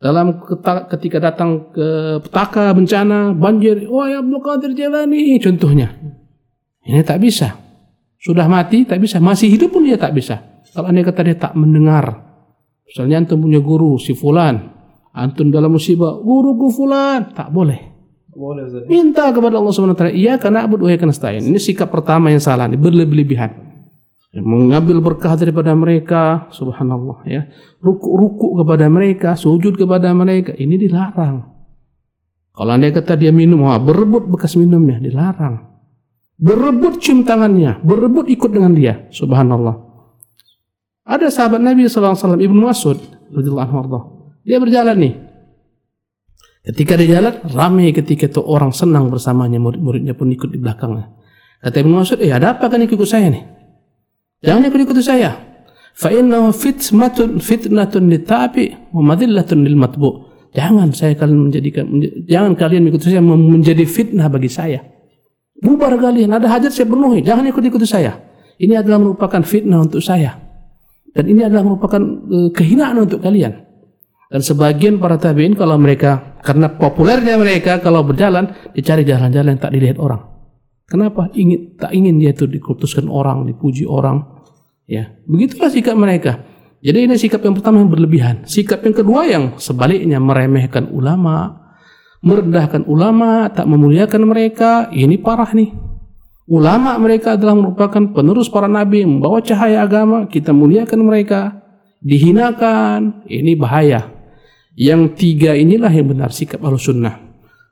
Dalam 0.00 0.40
ketika 0.88 1.20
datang 1.20 1.68
ke 1.70 2.18
petaka 2.24 2.72
bencana, 2.72 3.36
banjir, 3.36 3.86
wah 3.92 4.08
ya 4.08 4.24
Abdul 4.24 4.40
Qadir 4.40 4.72
Jalani, 4.72 5.36
contohnya. 5.36 6.00
Ini 6.88 7.04
tak 7.04 7.20
bisa. 7.20 7.52
Sudah 8.16 8.48
mati, 8.48 8.88
tak 8.88 9.04
bisa. 9.04 9.20
Masih 9.20 9.52
hidup 9.52 9.76
pun 9.76 9.84
dia 9.84 10.00
tak 10.00 10.16
bisa. 10.16 10.64
Kalau 10.72 10.88
anda 10.88 11.04
kata 11.04 11.28
dia 11.28 11.36
tak 11.36 11.52
mendengar. 11.52 12.24
Misalnya 12.88 13.20
antum 13.20 13.44
punya 13.44 13.60
guru, 13.60 14.00
si 14.00 14.16
fulan. 14.16 14.72
Antum 15.12 15.52
dalam 15.52 15.76
musibah, 15.76 16.16
guruku 16.24 16.72
fulan. 16.72 17.36
Tak 17.36 17.52
boleh. 17.52 17.91
Minta 18.88 19.28
kepada 19.28 19.60
Allah 19.60 19.72
SWT. 19.72 20.16
Iya 20.16 20.40
karena 20.40 20.64
abud 20.64 20.80
wa 20.80 20.88
karena 20.88 21.12
stain. 21.12 21.44
Ini 21.44 21.60
sikap 21.60 21.92
pertama 21.92 22.32
yang 22.32 22.40
salah. 22.40 22.64
Ini 22.66 22.80
berlebihan. 22.80 23.52
Mengambil 24.32 25.04
berkah 25.04 25.36
daripada 25.36 25.76
mereka. 25.76 26.48
Subhanallah 26.48 27.28
ya. 27.28 27.44
Ruku-ruku 27.84 28.56
kepada 28.64 28.88
mereka. 28.88 29.36
Sujud 29.36 29.76
kepada 29.76 30.08
mereka. 30.16 30.56
Ini 30.56 30.80
dilarang. 30.80 31.52
Kalau 32.52 32.72
anda 32.72 32.92
kata 32.92 33.16
dia 33.16 33.32
minum, 33.32 33.64
wah, 33.64 33.80
berebut 33.80 34.28
bekas 34.28 34.56
minumnya. 34.56 35.00
Dilarang. 35.00 35.72
Berebut 36.40 37.00
cium 37.00 37.24
tangannya. 37.24 37.80
Berebut 37.84 38.28
ikut 38.28 38.48
dengan 38.52 38.72
dia. 38.72 39.08
Subhanallah. 39.12 39.92
Ada 41.02 41.28
sahabat 41.34 41.58
Nabi 41.58 41.90
SAW, 41.90 42.38
Ibnu 42.38 42.62
Mas'ud, 42.62 42.98
dia 44.46 44.58
berjalan 44.62 44.96
nih. 45.02 45.14
Ketika 46.62 46.94
dia 46.94 47.18
jalan, 47.18 47.42
ramai 47.50 47.90
ketika 47.90 48.30
itu 48.30 48.38
orang 48.38 48.70
senang 48.70 49.10
bersamanya, 49.10 49.58
murid-muridnya 49.58 50.14
pun 50.14 50.30
ikut 50.30 50.54
di 50.54 50.62
belakangnya. 50.62 51.10
Kata 51.58 51.76
Ibnu 51.82 51.94
Mas'ud, 51.98 52.18
eh 52.22 52.30
ada 52.30 52.54
apa 52.54 52.70
kan 52.70 52.78
ikut 52.78 53.02
saya 53.02 53.34
nih? 53.34 53.42
Jangan 54.46 54.70
ikut-ikut 54.70 54.98
saya. 55.02 55.30
Fa'innahu 55.94 56.54
fitmatun 56.54 57.38
fitnatun 57.42 58.10
litabi 58.10 58.74
wa 58.94 59.02
madillatun 59.02 59.66
lil 59.66 59.78
matbu. 59.78 60.30
Jangan 60.52 60.92
saya 60.92 61.16
kalian 61.16 61.48
menjadikan 61.48 61.84
jangan 62.28 62.52
kalian 62.58 62.90
ikut 62.92 63.00
saya 63.00 63.24
menjadi 63.24 63.84
fitnah 63.86 64.26
bagi 64.28 64.50
saya. 64.50 64.82
Bubar 65.62 65.94
kalian, 65.94 66.34
ada 66.34 66.50
hajat 66.50 66.74
saya 66.74 66.90
penuhi, 66.90 67.22
jangan 67.22 67.46
ikut-ikut 67.46 67.86
saya. 67.86 68.18
Ini 68.58 68.82
adalah 68.82 68.98
merupakan 68.98 69.42
fitnah 69.46 69.86
untuk 69.86 70.02
saya. 70.02 70.34
Dan 71.12 71.28
ini 71.28 71.46
adalah 71.46 71.62
merupakan 71.62 72.02
uh, 72.02 72.50
kehinaan 72.50 72.98
untuk 72.98 73.22
kalian. 73.22 73.62
Dan 74.32 74.40
sebagian 74.40 74.96
para 74.98 75.20
tabiin 75.20 75.54
kalau 75.54 75.76
mereka 75.76 76.31
karena 76.42 76.68
populernya 76.74 77.38
mereka 77.38 77.78
kalau 77.78 78.02
berjalan 78.02 78.50
dicari 78.74 79.06
jalan-jalan 79.06 79.56
yang 79.56 79.62
tak 79.62 79.72
dilihat 79.72 79.96
orang. 80.02 80.20
Kenapa? 80.90 81.32
Ingin 81.32 81.80
tak 81.80 81.96
ingin 81.96 82.20
dia 82.20 82.36
itu 82.36 82.44
dikutuskan 82.44 83.08
orang, 83.08 83.48
dipuji 83.48 83.88
orang. 83.88 84.20
Ya, 84.84 85.16
begitulah 85.24 85.72
sikap 85.72 85.96
mereka. 85.96 86.44
Jadi 86.82 87.08
ini 87.08 87.14
sikap 87.16 87.40
yang 87.46 87.56
pertama 87.56 87.80
yang 87.80 87.88
berlebihan. 87.88 88.36
Sikap 88.44 88.84
yang 88.84 88.92
kedua 88.92 89.24
yang 89.24 89.56
sebaliknya 89.56 90.18
meremehkan 90.20 90.90
ulama, 90.92 91.62
merendahkan 92.20 92.84
ulama, 92.84 93.48
tak 93.48 93.64
memuliakan 93.70 94.22
mereka. 94.28 94.92
Ini 94.92 95.16
parah 95.22 95.48
nih. 95.56 95.72
Ulama 96.50 97.00
mereka 97.00 97.40
adalah 97.40 97.56
merupakan 97.56 98.02
penerus 98.12 98.52
para 98.52 98.68
nabi, 98.68 99.08
membawa 99.08 99.40
cahaya 99.40 99.80
agama, 99.86 100.28
kita 100.28 100.52
muliakan 100.52 101.00
mereka, 101.06 101.64
dihinakan, 102.04 103.24
ini 103.32 103.56
bahaya. 103.56 104.11
Yang 104.72 105.20
tiga 105.20 105.52
inilah 105.52 105.92
yang 105.92 106.08
benar 106.16 106.32
sikap 106.32 106.64
al-sunnah. 106.64 107.20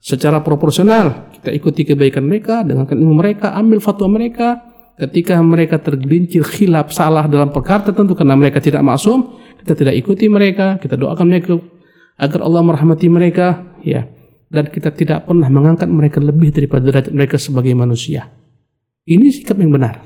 Secara 0.00 0.40
proporsional, 0.40 1.33
kita 1.37 1.52
ikuti 1.52 1.85
kebaikan 1.85 2.25
mereka, 2.25 2.64
dengarkan 2.64 2.97
ilmu 2.97 3.21
mereka, 3.21 3.52
ambil 3.57 3.80
fatwa 3.85 4.09
mereka. 4.09 4.69
Ketika 5.00 5.40
mereka 5.40 5.80
tergelincir 5.80 6.45
khilaf 6.45 6.92
salah 6.92 7.25
dalam 7.25 7.49
perkara 7.49 7.88
tertentu 7.88 8.12
karena 8.12 8.37
mereka 8.37 8.61
tidak 8.61 8.85
maksum, 8.85 9.40
kita 9.64 9.73
tidak 9.73 9.97
ikuti 9.97 10.28
mereka, 10.28 10.76
kita 10.76 11.00
doakan 11.00 11.25
mereka 11.25 11.57
agar 12.21 12.40
Allah 12.45 12.61
merahmati 12.61 13.09
mereka, 13.09 13.76
ya. 13.80 14.04
Dan 14.52 14.69
kita 14.69 14.92
tidak 14.92 15.25
pernah 15.25 15.49
mengangkat 15.49 15.88
mereka 15.88 16.21
lebih 16.21 16.52
daripada 16.52 16.85
derajat 16.85 17.16
mereka 17.16 17.40
sebagai 17.40 17.73
manusia. 17.73 18.28
Ini 19.09 19.33
sikap 19.33 19.57
yang 19.57 19.73
benar. 19.73 20.04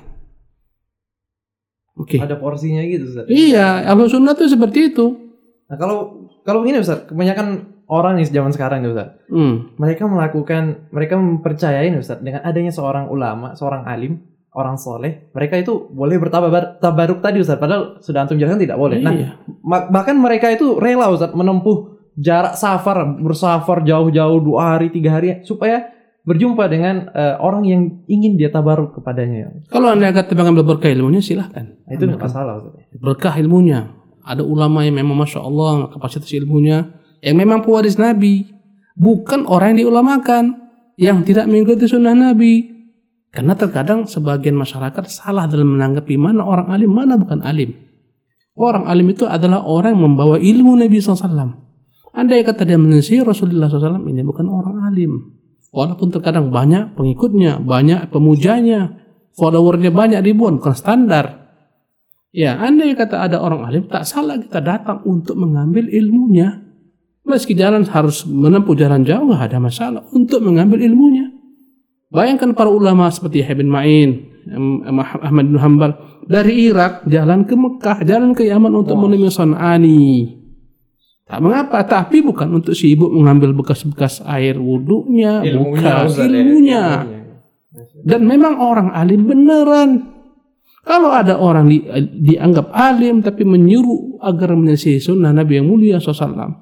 Oke. 1.98 2.18
Okay. 2.18 2.20
Ada 2.22 2.38
porsinya 2.38 2.82
gitu, 2.86 3.10
Ustaz. 3.10 3.26
Iya, 3.26 3.86
ahlu 3.90 4.06
sunnah 4.06 4.34
tuh 4.38 4.46
seperti 4.46 4.94
itu. 4.94 5.06
Nah, 5.70 5.76
kalau 5.80 6.23
kalau 6.44 6.62
ini 6.68 6.78
Ustaz, 6.78 7.08
kebanyakan 7.08 7.80
orang 7.88 8.20
nih 8.20 8.28
zaman 8.28 8.52
sekarang 8.52 8.84
nih 8.84 8.92
Ustaz. 8.92 9.08
Hmm. 9.32 9.74
Mereka 9.80 10.04
melakukan, 10.04 10.92
mereka 10.92 11.16
mempercayai 11.16 11.88
Ustaz 11.96 12.20
dengan 12.20 12.44
adanya 12.44 12.70
seorang 12.70 13.08
ulama, 13.08 13.56
seorang 13.56 13.88
alim, 13.88 14.20
orang 14.54 14.78
soleh, 14.78 15.28
mereka 15.34 15.58
itu 15.58 15.90
boleh 15.90 16.16
bertabar 16.16 16.78
tabaruk 16.78 17.18
tadi 17.18 17.42
Ustaz. 17.42 17.58
Padahal 17.58 17.98
sudah 17.98 18.24
antum 18.24 18.38
jelaskan 18.38 18.62
tidak 18.62 18.78
boleh. 18.78 19.02
Nah, 19.02 19.12
iya. 19.12 19.34
Nah, 19.66 19.90
bahkan 19.90 20.14
mereka 20.14 20.52
itu 20.52 20.78
rela 20.78 21.10
Ustaz 21.10 21.34
menempuh 21.34 21.96
jarak 22.14 22.54
safar, 22.54 23.02
bersafar 23.18 23.82
jauh-jauh 23.82 24.38
dua 24.38 24.78
hari, 24.78 24.94
tiga 24.94 25.18
hari 25.18 25.42
supaya 25.42 25.90
berjumpa 26.24 26.64
dengan 26.72 27.10
uh, 27.12 27.36
orang 27.42 27.68
yang 27.68 27.82
ingin 28.08 28.40
dia 28.40 28.48
tabaruk 28.48 28.96
kepadanya. 28.96 29.52
Kalau 29.68 29.92
anda 29.92 30.08
kata 30.08 30.32
mengambil 30.32 30.64
berkah 30.64 30.88
ilmunya 30.88 31.20
silahkan. 31.20 31.74
Nah, 31.84 31.92
itu 31.92 32.04
tidak 32.08 32.22
masalah. 32.22 32.64
Berkah 32.96 33.34
ilmunya. 33.36 33.92
Ada 34.24 34.40
ulama 34.40 34.82
yang 34.82 34.96
memang 34.98 35.20
masya 35.20 35.44
Allah 35.44 35.92
kapasitas 35.92 36.32
ilmunya 36.32 36.88
yang 37.20 37.36
memang 37.40 37.64
pewaris 37.64 37.96
Nabi, 37.96 38.48
bukan 38.96 39.48
orang 39.48 39.76
yang 39.76 39.88
diulamakan 39.88 40.44
yang 41.00 41.24
tidak 41.24 41.48
mengikuti 41.48 41.88
sunnah 41.88 42.12
Nabi. 42.12 42.72
Karena 43.34 43.58
terkadang 43.58 44.06
sebagian 44.06 44.54
masyarakat 44.54 45.10
salah 45.10 45.50
dalam 45.50 45.74
menanggapi 45.74 46.14
mana 46.14 46.46
orang 46.46 46.70
alim, 46.70 46.90
mana 46.94 47.18
bukan 47.18 47.42
alim. 47.42 47.74
Orang 48.54 48.86
alim 48.86 49.10
itu 49.10 49.26
adalah 49.26 49.66
orang 49.66 49.98
yang 49.98 50.14
membawa 50.14 50.38
ilmu 50.38 50.78
Nabi 50.78 51.02
SAW. 51.02 51.58
Anda 52.14 52.38
yang 52.38 52.46
kata 52.46 52.62
dia 52.62 52.78
menyisir 52.78 53.26
Rasulullah 53.26 53.66
SAW, 53.66 54.06
ini 54.06 54.22
bukan 54.22 54.46
orang 54.46 54.86
alim. 54.86 55.34
Walaupun 55.74 56.14
terkadang 56.14 56.54
banyak 56.54 56.94
pengikutnya, 56.94 57.58
banyak 57.58 58.14
pemujanya, 58.14 58.94
followernya 59.34 59.90
banyak 59.90 60.22
ribuan, 60.22 60.62
bukan 60.62 60.74
standar. 60.78 61.43
Ya, 62.34 62.58
anda 62.58 62.82
yang 62.82 62.98
kata 62.98 63.30
ada 63.30 63.38
orang 63.38 63.62
alim, 63.62 63.86
tak 63.86 64.02
salah 64.10 64.34
kita 64.34 64.58
datang 64.58 65.06
untuk 65.06 65.38
mengambil 65.38 65.86
ilmunya. 65.86 66.66
Meski 67.22 67.54
jalan 67.54 67.86
harus 67.86 68.26
menempuh 68.26 68.74
jalan 68.74 69.06
jauh, 69.06 69.30
nggak 69.30 69.54
ada 69.54 69.62
masalah 69.62 70.02
untuk 70.10 70.42
mengambil 70.42 70.82
ilmunya. 70.82 71.30
Bayangkan 72.10 72.50
para 72.58 72.74
ulama 72.74 73.06
seperti 73.06 73.46
bin 73.54 73.70
Ma'in, 73.70 74.34
Ahmad 75.22 75.46
bin 75.46 75.62
Hanbal, 75.62 75.94
dari 76.26 76.66
Irak 76.74 77.06
jalan 77.06 77.46
ke 77.46 77.54
Mekah, 77.54 78.02
jalan 78.02 78.34
ke 78.34 78.50
Yaman 78.50 78.82
untuk 78.82 78.98
menemui 78.98 79.30
Son'ani. 79.30 80.34
Tak 81.30 81.38
mengapa, 81.38 81.86
tapi 81.86 82.18
bukan 82.18 82.50
untuk 82.50 82.74
sibuk 82.74 83.14
mengambil 83.14 83.54
bekas-bekas 83.54 84.26
air 84.26 84.58
wudhunya, 84.58 85.40
bukan 85.54 86.10
ilmunya. 86.18 87.06
Dan 88.02 88.26
memang 88.26 88.58
orang 88.58 88.90
alim 88.90 89.22
beneran. 89.22 90.13
Kalau 90.84 91.10
ada 91.16 91.40
orang 91.40 91.72
di, 91.72 91.80
dianggap 92.28 92.68
alim 92.68 93.24
tapi 93.24 93.48
menyuruh 93.48 94.20
agar 94.20 94.52
menyelesaikan 94.52 95.00
sunnah 95.00 95.32
Nabi 95.32 95.56
yang 95.56 95.66
mulia 95.72 95.96
SAW, 95.96 96.60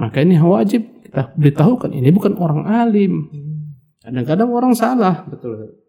maka 0.00 0.24
ini 0.24 0.40
wajib 0.40 1.04
kita 1.04 1.36
beritahukan 1.36 1.92
ini 1.92 2.08
bukan 2.08 2.40
orang 2.40 2.64
alim. 2.64 3.28
Kadang-kadang 4.00 4.48
orang 4.48 4.72
salah. 4.72 5.28
Betul. 5.28 5.84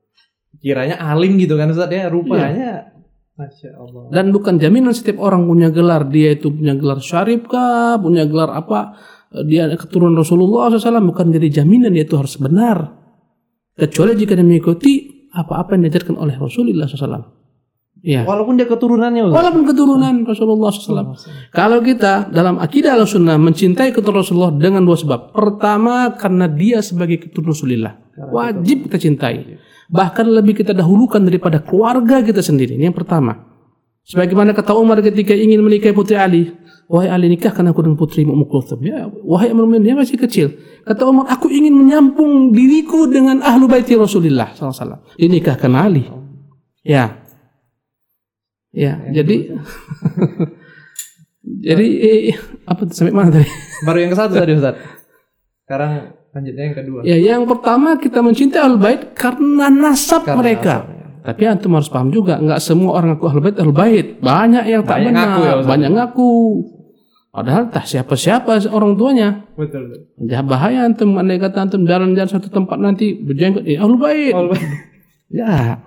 Kiranya 0.60 1.00
alim 1.00 1.40
gitu 1.40 1.56
kan 1.56 1.72
Ustaz 1.72 1.88
ya, 1.88 2.12
rupanya 2.12 3.00
Masya 3.40 3.70
Allah. 3.80 4.12
Dan 4.12 4.36
bukan 4.36 4.60
jaminan 4.60 4.92
setiap 4.92 5.24
orang 5.24 5.48
punya 5.48 5.72
gelar 5.72 6.04
dia 6.12 6.36
itu 6.36 6.52
punya 6.52 6.76
gelar 6.76 7.00
syarif 7.00 7.48
kah, 7.48 7.96
punya 7.96 8.28
gelar 8.28 8.52
apa, 8.52 9.00
dia 9.48 9.72
keturunan 9.80 10.20
Rasulullah 10.20 10.68
SAW 10.68 11.00
bukan 11.16 11.32
jadi 11.32 11.64
jaminan 11.64 11.96
dia 11.96 12.04
itu 12.04 12.20
harus 12.20 12.36
benar. 12.36 12.92
Kecuali 13.80 14.20
jika 14.20 14.36
dia 14.36 14.44
mengikuti 14.44 15.24
apa-apa 15.32 15.80
yang 15.80 15.88
diajarkan 15.88 16.20
oleh 16.20 16.36
Rasulullah 16.36 16.92
SAW. 16.92 17.39
Ya. 18.00 18.24
Walaupun 18.24 18.56
dia 18.56 18.68
keturunannya 18.68 19.28
Ustaz. 19.28 19.38
Walaupun 19.38 19.64
keturunan 19.68 20.16
Rasulullah 20.24 20.72
SAW. 20.72 21.16
Kalau 21.52 21.80
kita 21.84 22.32
dalam 22.32 22.56
akidah 22.60 22.96
al-sunnah 22.96 23.36
mencintai 23.36 23.92
keturunan 23.92 24.24
Rasulullah 24.24 24.54
dengan 24.56 24.88
dua 24.88 24.96
sebab. 24.96 25.36
Pertama 25.36 26.16
karena 26.16 26.48
dia 26.48 26.80
sebagai 26.80 27.28
keturunan 27.28 27.52
Rasulullah. 27.52 27.94
Wajib 28.32 28.88
kita 28.88 28.98
cintai. 29.00 29.60
Bahkan 29.90 30.26
lebih 30.32 30.64
kita 30.64 30.72
dahulukan 30.72 31.20
daripada 31.20 31.60
keluarga 31.60 32.24
kita 32.24 32.40
sendiri. 32.40 32.80
Ini 32.80 32.92
yang 32.92 32.98
pertama. 32.98 33.50
Sebagaimana 34.10 34.58
kata 34.58 34.74
Umar 34.74 35.04
ketika 35.06 35.38
ingin 35.38 35.62
menikahi 35.62 35.94
putri 35.94 36.18
Ali. 36.18 36.50
Wahai 36.90 37.14
Ali 37.14 37.30
nikahkan 37.30 37.62
aku 37.70 37.86
dengan 37.86 38.02
putri 38.02 38.26
Ummu 38.26 38.50
Kulthum. 38.50 38.82
Ya, 38.82 39.06
wahai 39.06 39.54
Mukminin 39.54 39.86
dia 39.86 39.94
masih 39.94 40.18
kecil. 40.18 40.58
Kata 40.82 41.06
Umar, 41.06 41.30
aku 41.30 41.46
ingin 41.46 41.78
menyampung 41.78 42.50
diriku 42.50 43.06
dengan 43.06 43.46
ahlu 43.46 43.70
baiti 43.70 43.94
Rasulullah 43.94 44.58
SAW. 44.58 45.14
Dinikahkan 45.14 45.70
Ali. 45.78 46.10
Ya. 46.82 47.29
Ya, 48.70 49.02
jadi 49.10 49.50
jadi 51.68 51.86
eh, 52.00 52.36
apa 52.64 52.86
sampai 52.90 53.12
mana 53.12 53.30
tadi? 53.32 53.48
Baru 53.88 53.98
yang 53.98 54.12
ke 54.12 54.18
satu 54.18 54.34
tadi 54.36 54.52
Ustaz. 54.54 54.76
Sekarang 55.64 55.92
lanjutnya 56.30 56.64
yang 56.64 56.76
kedua. 56.78 57.00
Ya, 57.02 57.18
yang 57.18 57.42
pertama 57.46 57.98
kita 57.98 58.22
mencintai 58.22 58.60
Ahlul 58.60 58.78
Bait 58.78 59.02
karena 59.14 59.68
nasab 59.68 60.26
Karena 60.26 60.38
mereka. 60.38 60.74
nasab, 60.82 60.92
ya. 60.92 61.06
Tapi 61.20 61.42
antum 61.46 61.74
harus 61.74 61.90
paham 61.90 62.10
juga, 62.10 62.38
nggak 62.38 62.60
semua 62.60 62.96
orang 62.96 63.14
ngaku 63.14 63.26
Ahlul 63.26 63.44
Bait 63.44 63.56
Ahlul 63.58 63.76
Bait. 63.76 64.08
Banyak 64.20 64.64
yang 64.66 64.82
tak 64.84 64.98
Banyak 64.98 65.10
benar, 65.10 65.26
ngaku 65.26 65.42
ya, 65.42 65.54
Ustaz. 65.58 65.68
banyak 65.68 65.92
ngaku. 65.92 66.32
Padahal 67.30 67.64
tak 67.70 67.86
siapa-siapa 67.86 68.52
orang 68.70 68.98
tuanya. 68.98 69.30
Betul. 69.54 70.10
Ya 70.20 70.42
bahaya 70.42 70.84
antum 70.84 71.14
andai 71.16 71.38
kata 71.38 71.62
antum 71.62 71.86
jalan-jalan 71.86 72.28
satu 72.28 72.50
tempat 72.50 72.78
nanti 72.78 73.16
berjenggot 73.16 73.64
eh 73.66 73.78
Ahlul 73.78 73.98
Bait. 73.98 74.34
Oh, 74.34 74.54
Ya. 75.30 75.78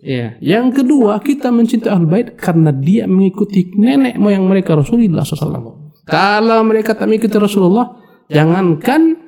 Ya. 0.00 0.36
Yang 0.40 0.82
kedua, 0.82 1.20
kita 1.20 1.52
mencintai 1.52 1.92
Ahlul 1.92 2.08
Bait 2.08 2.28
karena 2.36 2.72
dia 2.72 3.04
mengikuti 3.04 3.72
nenek 3.76 4.16
moyang 4.16 4.48
mereka 4.48 4.76
Rasulullah 4.76 5.24
SAW. 5.24 5.92
Kalau 6.06 6.60
mereka 6.64 6.96
tak 6.96 7.10
mengikuti 7.10 7.36
Rasulullah, 7.36 7.98
jangankan 8.32 9.20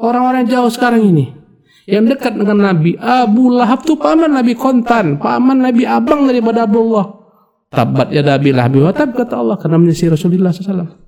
orang-orang 0.00 0.48
jauh 0.48 0.72
sekarang 0.72 1.04
ini 1.06 1.30
yang 1.86 2.06
dekat 2.06 2.38
dengan 2.38 2.62
Nabi 2.62 2.94
Abu 2.98 3.50
Lahab 3.50 3.82
tuh 3.82 3.98
paman 3.98 4.34
Nabi 4.34 4.54
kontan, 4.54 5.18
paman 5.18 5.62
Nabi 5.62 5.82
abang 5.86 6.26
daripada 6.26 6.66
Abdullah. 6.66 7.20
Tabat 7.72 8.12
ya 8.12 8.20
Nabi 8.20 8.52
Lahab 8.52 8.76
tab 8.92 9.16
kata 9.16 9.34
Allah 9.38 9.56
karena 9.56 9.80
menyisi 9.80 10.06
Rasulullah 10.06 10.52
SAW. 10.52 11.00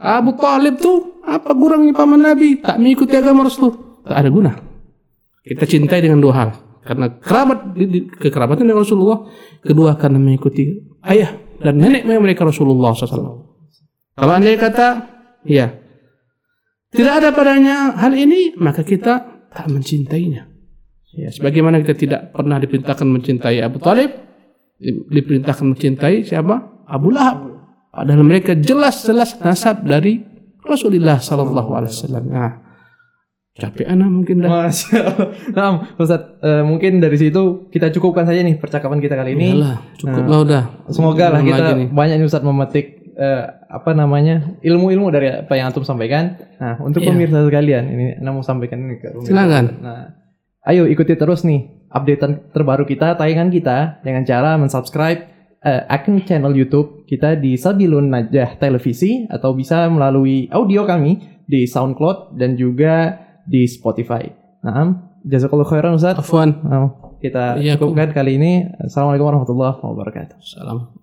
Abu 0.00 0.32
Talib 0.40 0.80
tuh 0.80 1.20
apa 1.24 1.52
kurangnya 1.52 1.92
paman 1.92 2.20
Nabi 2.24 2.60
tak 2.64 2.80
mengikuti 2.80 3.14
agama 3.16 3.44
Rasul 3.44 3.90
tak 4.04 4.16
ada 4.16 4.30
guna. 4.32 4.52
Kita 5.44 5.64
cintai 5.68 6.00
dengan 6.04 6.20
dua 6.20 6.34
hal. 6.36 6.50
Karena 6.80 7.12
kerabat 7.20 7.76
kekerabatan 8.16 8.64
dengan 8.64 8.80
Rasulullah, 8.80 9.28
kedua 9.60 10.00
karena 10.00 10.16
mengikuti 10.16 10.80
ayah 11.04 11.36
dan 11.60 11.76
nenek 11.76 12.08
moyang 12.08 12.24
mereka 12.24 12.48
Rasulullah 12.48 12.96
SAW. 12.96 13.44
Kalau 14.16 14.32
anda 14.32 14.52
kata, 14.56 14.88
ya 15.44 15.76
tidak 16.90 17.22
ada 17.22 17.28
padanya 17.30 17.94
hal 18.00 18.16
ini, 18.16 18.56
maka 18.58 18.82
kita 18.82 19.46
tak 19.52 19.66
mencintainya. 19.70 20.50
Ya, 21.14 21.28
sebagaimana 21.30 21.82
kita 21.82 21.94
tidak 21.94 22.20
pernah 22.34 22.58
diperintahkan 22.58 23.06
mencintai 23.06 23.58
Abu 23.62 23.78
Talib, 23.82 24.10
di- 24.78 25.06
diperintahkan 25.10 25.74
mencintai 25.74 26.26
siapa? 26.26 26.86
Abu 26.86 27.14
Lahab. 27.14 27.46
Padahal 27.90 28.22
mereka 28.22 28.54
jelas-jelas 28.54 29.38
nasab 29.42 29.82
dari 29.82 30.22
Rasulullah 30.62 31.18
Sallallahu 31.18 31.70
Wasallam. 31.74 32.24
Nah, 32.30 32.69
capek 33.50 33.86
anak 33.86 34.08
mungkin 34.08 34.40
dah. 34.40 34.48
Masya 34.68 34.98
Allah. 35.02 35.28
Nah, 35.56 35.68
Ustaz, 35.98 36.22
eh, 36.38 36.62
mungkin 36.62 37.02
dari 37.02 37.18
situ 37.18 37.66
kita 37.68 37.90
cukupkan 37.90 38.24
saja 38.24 38.40
nih 38.40 38.56
percakapan 38.56 39.02
kita 39.02 39.18
kali 39.18 39.34
ini. 39.34 39.58
Iyalah, 39.58 39.76
cukup 39.98 40.24
lah 40.24 40.38
udah. 40.42 40.62
Semoga 40.88 41.26
lah 41.28 41.40
kita 41.42 41.74
nih. 41.74 41.88
banyak 41.90 42.16
nih 42.18 42.26
Ustaz 42.26 42.40
memetik 42.40 42.86
eh, 43.18 43.44
apa 43.68 43.90
namanya 43.92 44.56
ilmu-ilmu 44.62 45.10
dari 45.10 45.28
apa 45.44 45.52
yang 45.54 45.68
antum 45.68 45.82
sampaikan. 45.82 46.38
Nah, 46.56 46.78
untuk 46.80 47.02
Iya. 47.02 47.10
pemirsa 47.12 47.42
sekalian, 47.42 47.84
ini 47.90 48.04
Anda 48.16 48.30
mau 48.30 48.40
sampaikan 48.40 48.80
ini 48.80 48.96
ke. 48.96 49.12
Silakan. 49.26 49.64
Nah, 49.82 50.14
ayo 50.64 50.86
ikuti 50.86 51.18
terus 51.18 51.42
nih 51.42 51.90
updatean 51.90 52.54
terbaru 52.54 52.86
kita, 52.86 53.18
tayangan 53.18 53.50
kita 53.50 53.78
dengan 54.00 54.22
cara 54.24 54.54
mensubscribe 54.56 55.26
eh, 55.60 55.82
akun 55.90 56.22
channel 56.24 56.54
YouTube 56.54 57.04
kita 57.04 57.36
di 57.36 57.58
Sabilun 57.58 58.08
Najah 58.08 58.56
Televisi 58.56 59.28
atau 59.28 59.52
bisa 59.52 59.84
melalui 59.90 60.48
audio 60.48 60.88
kami 60.88 61.18
di 61.44 61.66
SoundCloud 61.66 62.38
dan 62.38 62.54
juga 62.54 63.18
di 63.50 63.66
Spotify. 63.66 64.30
Nah, 64.62 65.10
jazakallahu 65.26 65.66
khairan 65.66 65.98
Ustaz. 65.98 66.14
Afwan. 66.14 66.62
Nah, 66.62 66.94
kita 67.18 67.58
Iya, 67.58 67.74
cukupkan 67.74 68.14
kali 68.14 68.38
ini. 68.38 68.52
Assalamualaikum 68.78 69.26
warahmatullahi 69.26 69.74
wabarakatuh. 69.82 70.38
Salam. 70.38 70.99